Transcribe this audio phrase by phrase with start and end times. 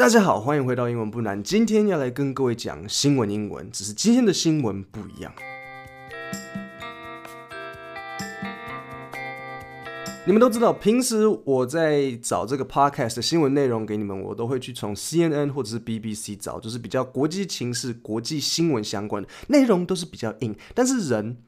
[0.00, 1.42] 大家好，欢迎回到英文不难。
[1.42, 5.30] 今天要来跟各位讲新闻英文，只是今天的新闻不一样。
[10.24, 20.56] 你们都知道，平时我在找这个 podcast 的新闻内容给你们，我都会去从 CNN 或者是 BBC 找，就是比较国际情势、国际新闻相关的内容，都是比较硬。
[20.74, 21.42] 但是人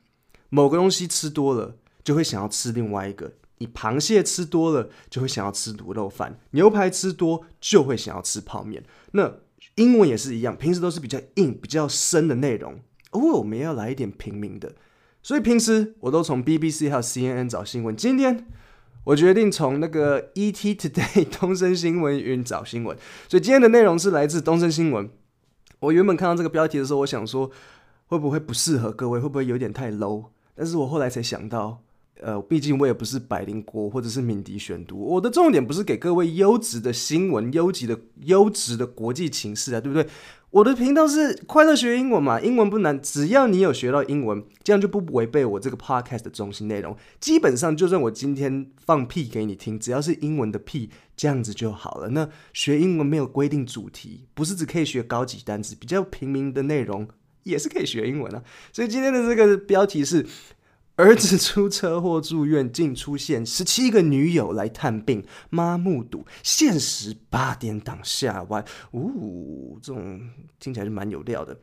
[0.50, 3.32] 某个东西吃多了，就会想要吃另外一个。
[3.62, 8.82] 你螃蟹吃多了，就会想要吃卤肉饭；牛排吃多，就会想要吃泡面。
[9.12, 9.32] 那
[9.76, 12.80] 英文也是一样，平时都是比较硬、比较深的内容，
[13.10, 14.74] 偶尔我们要来一点平民的。
[15.22, 17.96] 所以平时我都从 BBC 还有 CNN 找新闻。
[17.96, 18.48] 今天
[19.04, 22.98] 我决定从那个 ET Today 东森新闻云找新闻。
[23.28, 25.08] 所以今天的内容是来自东森新闻。
[25.78, 27.48] 我原本看到这个标题的时候，我想说
[28.06, 30.24] 会不会不适合各位，会不会有点太 low？
[30.56, 31.80] 但是我后来才想到。
[32.22, 40.08] 呃，毕竟我也不是百灵国或者是敏迪选读，我的重点不是给各位优质的新闻、优质的优质的国际情势啊，对不对？
[40.50, 46.96] 我的频道是快乐学英文嘛，英文不难，只要你有学到英文，这样就不违背我这个 podcast 的中心内容。
[47.18, 52.10] 基本上，就算我今天放屁给你听，只要是英文的屁，这样子就好了。
[52.10, 57.08] 那学英文没有规定主题，不是只可以学高级单词，比较平民的内容
[57.44, 58.42] 也是可以学英文啊。
[58.72, 60.26] 所以今天的这个标题是。
[61.02, 70.20] 儿子出车祸住院，竟出现十七个女友来探病，妈目睹，现实八点档下歪，呜，这种
[70.60, 71.58] 听起来是蛮有料的。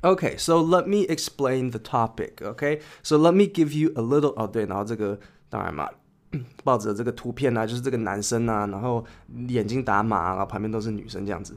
[0.00, 2.36] Okay, so let me explain the topic.
[2.36, 4.32] Okay, so let me give you a little.
[4.34, 5.86] 哦，对，然后这个当然嘛，
[6.64, 9.04] 报纸的这个图片呢，就是这个男生啊，然后
[9.48, 11.54] 眼睛打码，然后旁边都是女生这样子。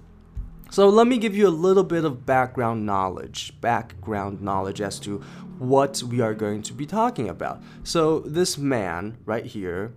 [0.74, 5.20] So let me give you a little bit of background knowledge, background knowledge as to
[5.60, 7.62] what we are going to be talking about.
[7.84, 9.94] So this man right here,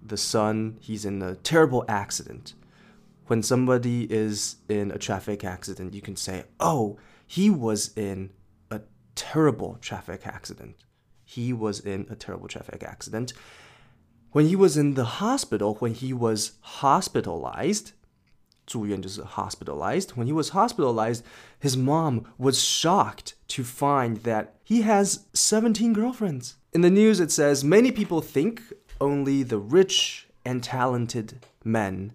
[0.00, 2.54] the son, he's in a terrible accident.
[3.26, 8.30] When somebody is in a traffic accident, you can say, "Oh, he was in
[8.70, 8.82] a
[9.16, 10.76] terrible traffic accident."
[11.24, 13.32] He was in a terrible traffic accident.
[14.30, 17.90] When he was in the hospital, when he was hospitalized,
[18.65, 20.15] 住院就是 hospitalized.
[20.15, 21.23] When he was hospitalized,
[21.59, 26.55] his mom was shocked to find that he has 17 girlfriends.
[26.73, 28.61] In the news, it says many people think
[28.99, 32.13] only the rich and talented men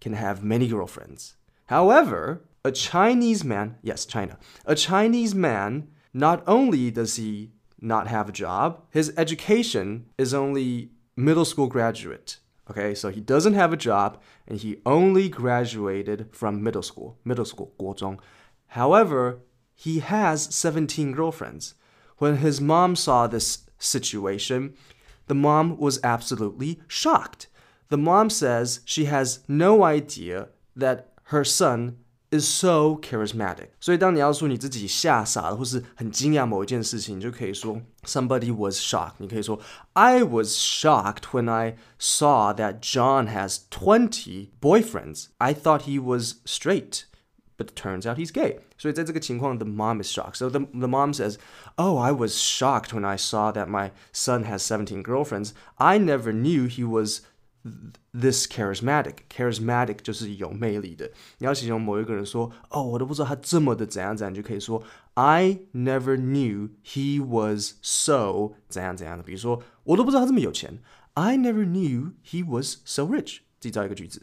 [0.00, 1.34] can have many girlfriends.
[1.66, 8.28] However, a Chinese man, yes, China, a Chinese man, not only does he not have
[8.28, 12.38] a job, his education is only middle school graduate.
[12.71, 14.17] Okay, so he doesn't have a job
[14.47, 18.17] and he only graduated from middle school, middle school, 国中.
[18.67, 19.39] However,
[19.75, 21.75] he has 17 girlfriends.
[22.19, 24.73] When his mom saw this situation,
[25.27, 27.47] the mom was absolutely shocked.
[27.89, 31.97] The mom says she has no idea that her son
[32.30, 33.68] is so charismatic。
[33.80, 39.14] 所以当你要说你自己吓傻了，或是很惊讶某一件事情，你就可以说 somebody was shocked。
[39.18, 39.60] 你可以说
[39.92, 45.26] I was shocked when I saw that John has twenty boyfriends.
[45.38, 47.04] I thought he was straight.
[47.58, 48.58] But it turns out he's gay.
[48.76, 50.34] 所以在这个情况，the mom is shocked.
[50.34, 51.36] So the, the mom says,
[51.76, 55.52] Oh, I was shocked when I saw that my son has 17 girlfriends.
[55.76, 57.20] I never knew he was
[58.12, 61.10] this charismatic, charismatic 就是有魅力的。
[61.38, 64.82] 你要形容某一个人说，哦，我都不知道他这么的怎样怎样，就可以说
[65.14, 69.24] I never knew he was so 怎样怎样的。
[69.24, 70.78] 比如说，我都不知道他这么有钱。
[71.14, 73.38] I never knew he was so rich。
[73.58, 74.22] 自己造一个句子。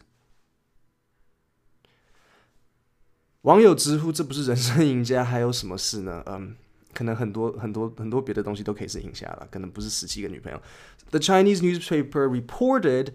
[3.42, 6.24] 网友直呼这不是人生赢家，还有什么事呢？
[6.28, 6.56] 嗯。
[6.94, 10.62] 可能很多很多很多别的东西都可以是赢下了，可能不是十七个女朋友。
[11.10, 13.14] The Chinese newspaper reported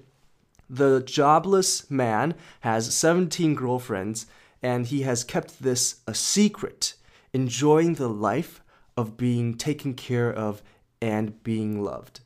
[0.74, 4.26] the jobless man has 17 girlfriends
[4.62, 6.96] and he has kept this a secret,
[7.32, 8.62] enjoying the life
[8.98, 10.64] of being taken care of
[11.02, 12.22] and being loved.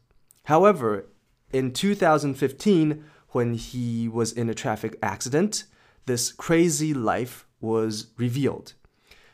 [0.45, 1.07] However,
[1.51, 5.65] in 2015, when he was in a traffic accident,
[6.05, 8.73] this crazy life was revealed.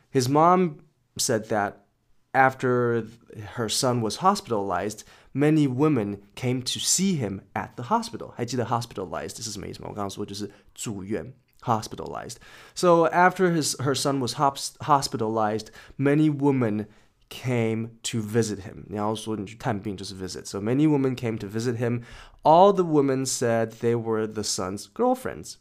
[0.10, 0.80] His mom
[1.18, 1.86] said that
[2.34, 3.06] after
[3.54, 8.33] her son was hospitalized, many women came to see him at the hospital.
[8.37, 9.89] 还记得 hospitalized 是什么意思吗？
[9.89, 11.33] 我刚刚说就是住院
[11.63, 12.37] hospitalized.
[12.75, 15.69] So after his her son was hospitalized,
[15.99, 16.87] many women
[17.29, 18.85] came to visit him.
[18.89, 20.47] 你要说你去探病就是 visit.
[20.47, 22.03] So many women came to visit him.
[22.43, 25.57] All the women said they were the son's girlfriends,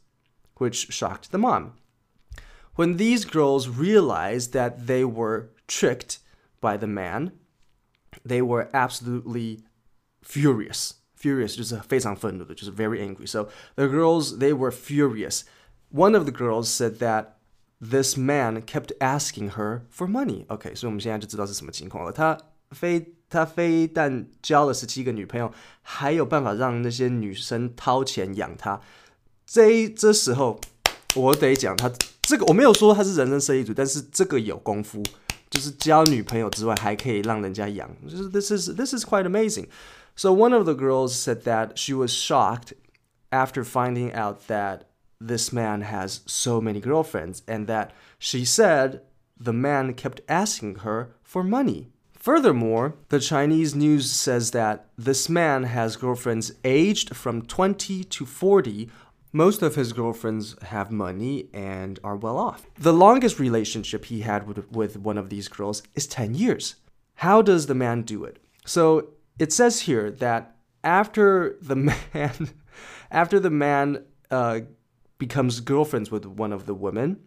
[0.55, 1.73] which shocked the mom.
[2.75, 6.19] When these girls realized that they were tricked
[6.61, 7.31] by the man,
[8.25, 9.59] they were absolutely
[10.23, 10.91] furious.
[11.19, 13.25] Furious 就是非常愤怒的，就是 very angry.
[13.25, 15.41] So the girls they were furious.
[15.91, 17.37] One of the girls said that
[17.79, 20.45] this man kept asking her for money.
[20.47, 22.11] OK，所以我们现在就知道是什么情况了。
[22.11, 22.37] 他
[22.71, 25.51] 非他非但交了十七个女朋友，
[25.81, 28.81] 还有办法让那些女生掏钱养他。
[29.45, 30.59] 这这时候，
[31.15, 31.91] 我得讲他
[32.23, 35.01] 这个我没有说他是人生设计组，但是这个有功夫，
[35.51, 37.89] 就是交女朋友之外，还可以让人家养。
[38.07, 39.67] 就是 this is this is quite amazing.
[40.15, 42.73] So one of the girls said that she was shocked
[43.29, 44.81] after finding out that
[45.19, 47.89] this man has so many girlfriends and that
[48.19, 49.01] she said
[49.39, 51.87] the man kept asking her for money.
[52.13, 58.89] Furthermore, the Chinese news says that this man has girlfriends aged from 20 to 40
[59.32, 62.66] most of his girlfriends have money and are well off.
[62.78, 66.76] The longest relationship he had with, with one of these girls is 10 years.
[67.16, 68.38] How does the man do it?
[68.66, 69.08] So
[69.38, 71.76] it says here that after the
[72.14, 72.50] man
[73.10, 74.60] after the man uh,
[75.18, 77.20] becomes girlfriends with one of the women,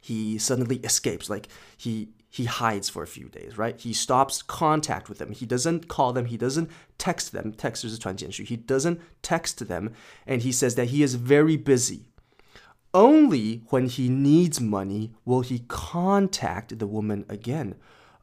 [0.00, 1.28] he suddenly escapes.
[1.28, 3.80] Like he he hides for a few days, right?
[3.80, 5.32] He stops contact with them.
[5.32, 6.26] He doesn't call them.
[6.26, 7.52] He doesn't text them.
[7.52, 9.94] Text is He doesn't text them,
[10.26, 12.10] and he says that he is very busy.
[12.92, 17.76] Only when he needs money will he contact the woman again.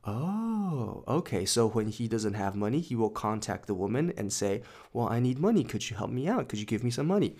[0.06, 1.46] Oh, okay.
[1.46, 4.62] So when he doesn't have money, he will contact the woman and say,
[4.94, 5.63] Well, I need money.
[5.63, 6.48] Could you help me out?
[6.50, 7.36] Could you give me some money?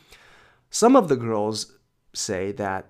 [0.70, 1.74] Some of the girls
[2.14, 2.90] say that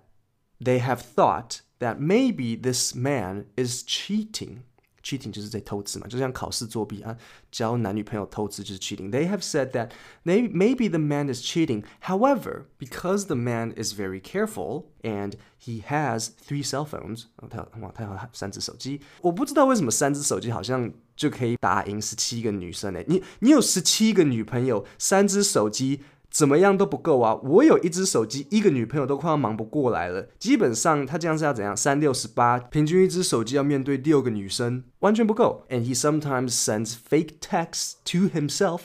[0.61, 4.58] they have thought that maybe this man is cheating.
[5.02, 7.16] Cheating 就是在偷吃嘛，就像考试作弊啊，
[7.50, 9.10] 交男女朋友偷吃就是 cheating.
[9.10, 9.92] They have said that
[10.24, 11.84] maybe maybe the man is cheating.
[12.02, 23.02] However, because the man is very careful and he has three cell phones，他哇他有三只手机，我不知道为什么三只手机好像就可以打赢十七个女生呢？
[23.08, 26.02] 你你有十七个女朋友，三只手机。
[26.34, 27.34] 怎么样都不够啊！
[27.42, 30.28] 我有一只手机，一个女朋友都快要忙不过来了。
[30.38, 31.76] 基本上他这样是要怎样？
[31.76, 35.66] 三六十八，平均一只手机要面对六个女生，完全不够。
[35.68, 38.82] And he sometimes sends fake texts to himself，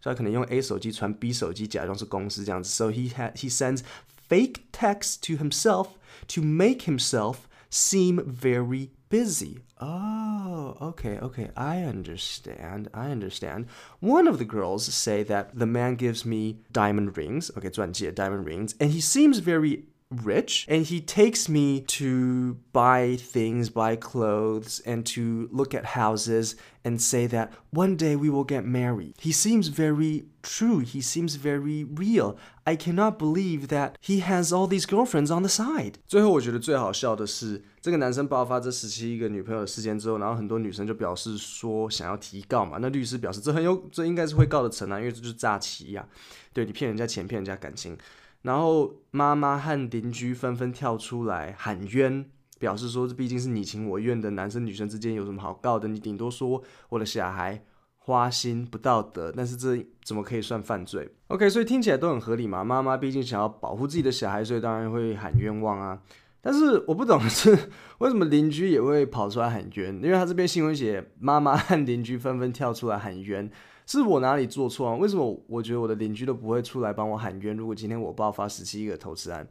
[0.00, 2.70] 所以他可能用 A 手机传 B 手机，假装是公司这样子。
[2.70, 3.80] So he had he sends
[4.28, 5.88] fake texts to himself
[6.28, 7.38] to make himself
[7.72, 9.56] seem very busy.
[9.81, 11.51] Oh, okay, okay.
[11.55, 12.89] I understand.
[12.93, 13.67] I understand.
[14.01, 17.49] One of the girls say that the man gives me diamond rings.
[17.57, 23.16] Okay, 钻戒 diamond rings, and he seems very rich and he takes me to buy
[23.16, 26.54] things, buy clothes, and to look at houses
[26.84, 29.14] and say that one day we will get married.
[29.18, 30.80] He seems very true.
[30.80, 32.36] He seems very real.
[32.64, 35.94] I cannot believe that he has all these girlfriends on the side.
[36.06, 42.78] 最后我觉得最好笑的是，这个男生爆发这十七个女朋友的事件之后，然后很多女生就表示说想要提告嘛。
[42.80, 46.52] 那律师表示这很有，这应该是会告得成啊，因为这就是诈欺呀、啊。
[46.52, 47.98] 对你骗人家钱，骗人家感情。
[48.41, 52.25] 然后妈妈和邻居纷纷跳出来喊冤，
[52.57, 55.87] 表示说这毕竟是你情我愿的男生女生之间有什么好告的？
[55.87, 57.61] 你顶多说我的小孩
[57.97, 62.63] 花心不道德，但是这怎么可以算犯罪？OK，所以听起来都很合理嘛。
[62.63, 66.01] 妈妈毕竟想要保护自己的小孩，所以当然会喊冤枉啊。
[66.41, 67.51] 但是我不懂的是
[67.99, 69.93] 为什么邻居也会跑出来喊冤？
[69.95, 73.49] 因为他这边新闻写妈妈和邻居纷纷跳出来喊冤。
[73.85, 74.95] 是我哪里做错啊？
[74.95, 77.57] 为什么我觉得我的邻居都不会出来帮我喊冤？
[77.57, 79.47] 如果今天我爆发十七个投资案，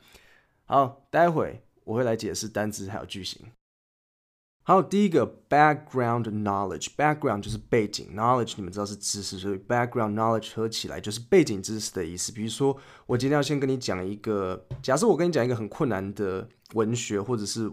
[0.64, 3.42] 好，待会我会来解释单词还有句型。
[4.68, 12.30] 好，第一个 background knowledge，background 就是背景，knowledge 你们知道是知识，所以 background knowledge 合起来就是背景知识的意思。
[12.30, 17.72] 比如说，我今天要先跟你讲一个，假设我跟你讲一个很困难的文学，或者是。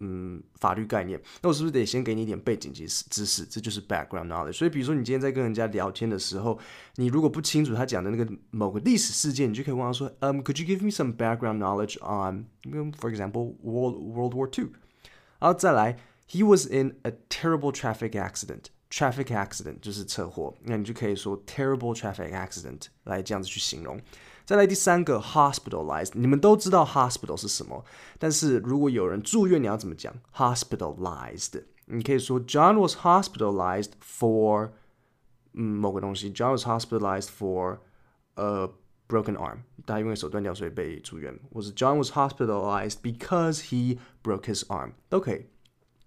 [0.00, 3.04] 嗯，法律概念，那我是不是得先给你一点背景知识？
[3.08, 4.54] 知识，这就是 background knowledge。
[4.54, 6.58] 所以，比如说你今天在跟人家聊天的时候，
[6.96, 14.72] 你如果不清楚他讲的那个某个历史事件，你就可以问他说，嗯，Could you give me some background knowledge on，for example World World War Two？
[15.38, 15.96] 然后再来
[16.29, 24.01] ，He was in a terrible traffic accident。traffic accident 就是车祸，那你就可以说 terrible traffic accident 来这样子去形容。
[24.45, 27.85] 再来第三个 hospitalized，你们都知道 hospital 是什么，
[28.17, 30.11] 但是如果有人住院，你要怎么讲？
[30.33, 34.71] hospitalized，你可以说 John was hospitalized for
[35.53, 37.77] 嗯某个东西，John was hospitalized for
[38.33, 38.69] a
[39.07, 41.39] broken arm，他因为手断掉所以被住院。
[41.53, 45.45] 或是 John was hospitalized because he broke his arm，都可以。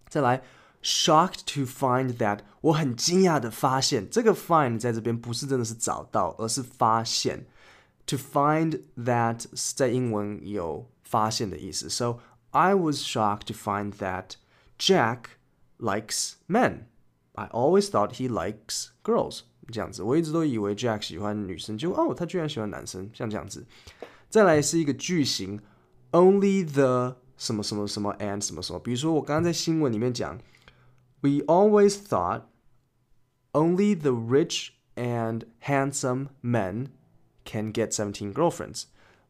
[0.08, 0.42] 再来
[0.82, 7.46] shocked to find that，我很惊讶的发现，这个 find 在这边不是真的是找到，而是发现。
[8.06, 11.88] to find that 在英文有发现的意思。
[11.88, 12.18] So
[12.50, 14.32] I was shocked to find that
[14.78, 15.36] Jack
[15.78, 16.86] likes men.
[17.34, 19.42] I always thought he likes girls.
[19.70, 23.64] 这样子，我一直都以为 Jack 喜欢女生，结果哦，他居然喜欢男生，像这样子。
[24.28, 25.60] 再来是一个句型
[26.10, 28.78] only the 什么什么什么 and 什么什么。
[28.78, 30.38] 比如说我刚刚在新闻里面讲，
[31.20, 32.42] We always thought
[33.52, 36.88] only the rich and handsome men
[37.44, 38.84] can get seventeen girlfriends，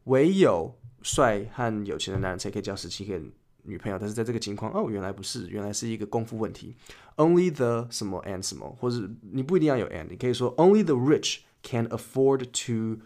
[0.05, 3.19] 唯有帅和有钱的男人才可以交十七个
[3.63, 3.97] 女朋友。
[3.99, 6.75] 但是在这个情况，哦，原来不是，原来是一个功夫问题。
[7.15, 13.01] Only the 什么 and 什么，或者你不一定要有 and，你可以说 Only the rich can afford to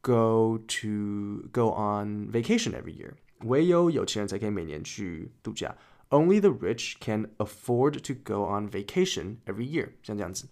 [0.00, 3.12] go to go on vacation every year。
[3.40, 5.76] 唯有有钱人才可以每年去度假。
[6.10, 10.46] Only the rich can afford to go on vacation every year，像这样子。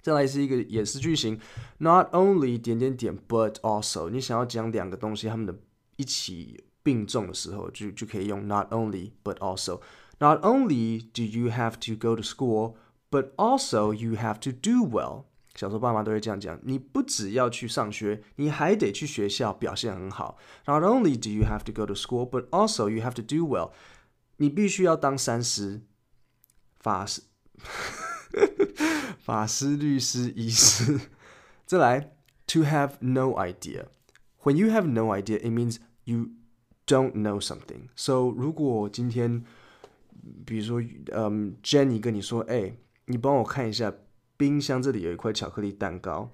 [0.00, 1.38] 再来是一个也是句型，
[1.78, 4.08] not only 点点点，but also。
[4.08, 5.58] 你想要讲两个东西，它们的
[5.96, 12.76] 一起并重的时候，就就可以用 not only but also。Not only do you have to go to school,
[13.10, 15.24] but also you have to do well。
[15.53, 20.37] 小时候爸妈都会这样讲，你不只要去上学，你还得去学校表现很好。
[20.65, 23.71] Not only do you have to go to school, but also you have to do well。
[24.37, 25.81] 你必须要当三师、
[26.79, 27.21] 法师、
[29.19, 31.01] 法师、律师、医师。
[31.65, 32.15] 再来
[32.47, 33.87] ，to have no idea。
[34.43, 36.29] When you have no idea, it means you
[36.87, 37.89] don't know something.
[37.97, 39.43] So 如果今天，
[40.45, 40.81] 比如说，
[41.11, 43.93] 嗯，Jenny 跟你说，哎，你帮我看一下。
[44.41, 46.27] 冰箱这里有一块巧克力蛋糕，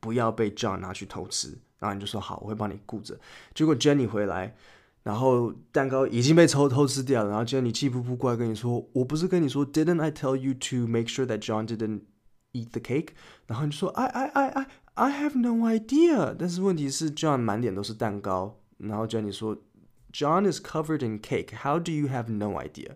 [0.00, 1.58] 不要被 John 拿去偷吃。
[1.78, 3.20] 然后你就说好，我会帮你顾着。
[3.54, 4.56] 结果 Jenny 回来，
[5.02, 7.28] 然后蛋糕已经被偷偷吃掉了。
[7.28, 12.04] 然后 Jenny 气呼呼过来跟你说：“我不是跟你说，Didn't I tell you to make sure that John didn't
[12.54, 13.08] eat the cake？”
[13.46, 18.58] 然后你就说：“I I I I I have no idea。”但是问题是 John 满脸都是蛋糕。
[18.78, 19.58] 然后 Jenny 说
[20.10, 21.54] ：“John is covered in cake.
[21.54, 22.92] How do you have no idea？”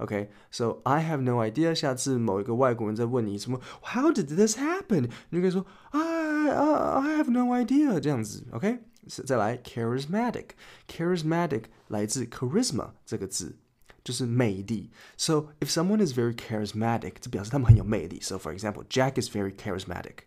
[0.00, 1.74] Okay, so I have no idea.
[1.74, 5.08] 下次某一个外国人在问你什么，How did this happen？
[5.30, 8.44] 你就可以说 I I have no idea 这样子。
[8.50, 8.80] OK，
[9.24, 13.56] 再来 charismatic，charismatic 来自 charisma 这个字，
[14.04, 14.90] 就是魅力。
[15.16, 18.20] So if someone is very charismatic，这表示他们很有魅力。
[18.20, 20.26] So for example, Jack is very charismatic.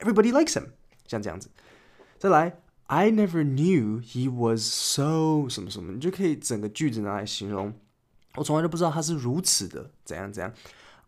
[0.00, 0.70] Everybody likes him.
[1.06, 1.50] 像这样子。
[2.18, 7.72] 再来 I never knew he was so 什么什么，你就可以整个句子拿来形容。
[8.34, 10.52] 我从来都不知道他是如此的怎样怎样。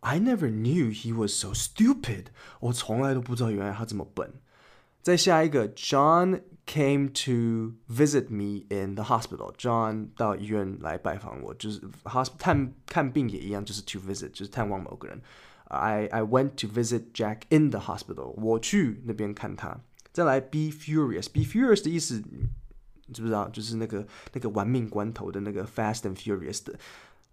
[0.00, 2.26] I never knew he was so stupid。
[2.60, 4.32] 我从来都不知道原来他这么笨。
[5.02, 15.20] 再下一个，John came to visit me in the hospital。John 到医院来拜访我，就是 hosp 探看病也一样，就是 to visit，就是探望某个人。
[15.64, 18.28] I I went to visit Jack in the hospital。
[18.40, 19.80] 我去那边看他。
[20.12, 22.22] 再来，be furious。be furious 的意思，
[23.06, 23.48] 你知不知道？
[23.48, 26.78] 就是那个那个玩命关头的那个 Fast and Furious 的。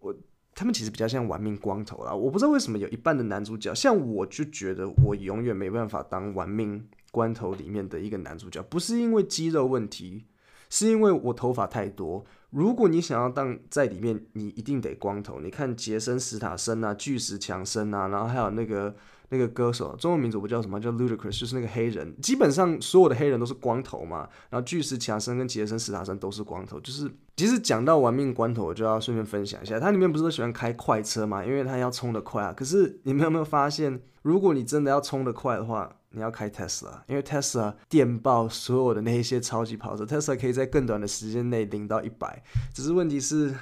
[0.00, 0.14] 我
[0.54, 10.26] 他们其实比较像玩命光头啦，我不知道为什么有一半的男主角，像我就觉得我永远没办法当玩命光头里面的一个男主角，不是因为肌肉问题，
[10.68, 12.24] 是因为我头发太多。
[12.50, 15.40] 如果你想要当在里面，你一定得光头。
[15.40, 18.94] 你看杰森·斯塔森啊，巨石强森啊，然后还有那个。
[19.30, 22.14] 那个歌手中文名字不叫什么，叫 Ludacris，就是那个黑人。
[22.20, 26.78] 基本上所有的黑人都是光头嘛，然后巨石强森跟杰森斯塔森都是光头。
[26.80, 32.52] 就是其实讲到玩命关头，我就要顺便分享一下，它里面不是都喜欢开快车嘛，因为他要冲得快啊。
[32.52, 42.42] 可是你们有没有发现，如果你真的要冲得快的话，你要开 Tesla，因为 Tesla 电爆所有的那些超级跑车，Tesla 可以在更短的时间内零到一百。
[42.74, 43.54] 只是问题是。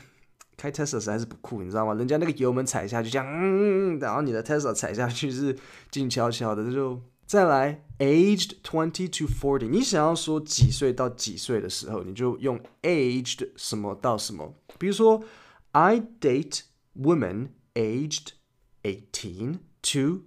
[0.59, 1.95] 开 Tesla 实在是不酷，你知道吗？
[1.95, 5.57] 人家那个油门踩下去，这样，嗯，然后你的 Tesla 踩下去是
[5.88, 6.71] 静悄悄的。
[6.73, 14.53] 就再来，aged twenty to forty，你想要说几岁到几岁的时候，你就用 aged 什么到什么。
[14.81, 15.23] 比如说
[15.71, 16.62] ，I date
[16.97, 18.31] women aged
[18.83, 19.61] eighteen
[19.93, 20.25] to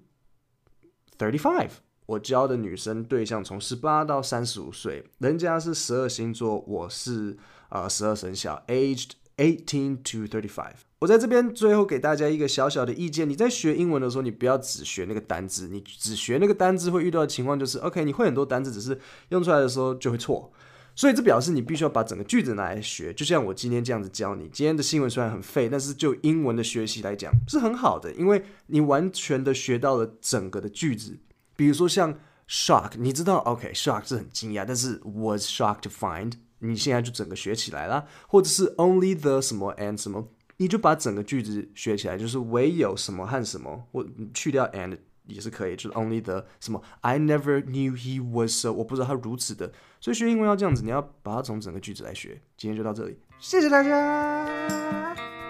[1.18, 1.72] thirty five。
[2.06, 7.38] 我交的女生对象从十八到三十五岁，人家是十二星座，我是
[7.70, 9.12] 呃十二生肖，aged。
[9.41, 10.75] Eighteen to thirty-five。
[11.00, 20.53] 我在这边最后给大家一个小小的意见：你在学英文的时候，你不要只学那个单字，你只学那个单字会遇到的情况就是，OK，你会很多单字，只是用出来的时候就会错。
[20.93, 23.12] 所以这表示你必须要把整个句子拿来学。
[23.13, 31.17] 就像我今天这样子教你，今天的新闻虽然很废，但是就英文的学习来讲是很好的，因为你完全的学到了整个的句子。
[31.55, 36.33] 比如说像 shock，你知道，OK，shock 是很惊讶，但是 was shocked to find。
[36.62, 40.27] 你现在就整个学起来啦，或者是 only the 什么 and 什么，
[40.58, 46.82] 你就把整个句子学起来，就是唯有什么和什么，或去掉 and 也是可以，就是 only the 什么。
[47.01, 49.72] I never knew he was so，我不知道他如此的。
[50.00, 52.41] 所以学英文要这样子，你要把它从整个句子来学。
[52.58, 55.40] 今天就到这里，谢谢大家。